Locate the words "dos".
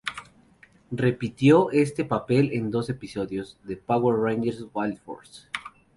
2.71-2.89